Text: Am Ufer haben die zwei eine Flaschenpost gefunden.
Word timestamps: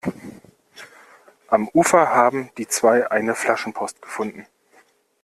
Am 1.47 1.67
Ufer 1.75 2.07
haben 2.09 2.49
die 2.57 2.67
zwei 2.67 3.11
eine 3.11 3.35
Flaschenpost 3.35 4.01
gefunden. 4.01 4.47